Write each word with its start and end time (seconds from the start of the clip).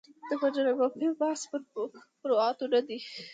د 0.27 0.31
مډرن 0.41 0.67
فهم 0.79 1.11
بحث 1.21 1.41
پر 1.49 1.61
فروعاتو 2.19 2.65
نه 2.73 2.81
دی. 2.87 2.99